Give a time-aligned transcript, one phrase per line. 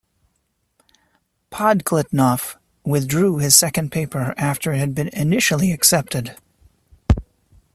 [1.51, 6.35] Podkletnov withdrew his second paper after it had been initially accepted.